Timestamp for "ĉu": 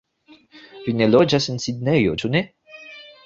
2.23-2.35